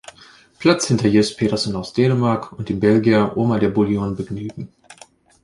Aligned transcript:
Platz 0.59 0.87
hinter 0.89 1.07
Jess 1.09 1.37
Pedersen 1.37 1.75
aus 1.75 1.93
Dänemark 1.93 2.53
und 2.53 2.69
dem 2.69 2.79
Belgier 2.79 3.37
Omer 3.37 3.59
de 3.59 3.69
Bouillon 3.69 4.15
begnügen. 4.15 4.73